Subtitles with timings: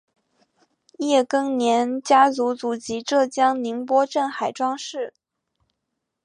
[0.97, 5.13] 叶庚年家族祖籍浙江宁波镇海庄市。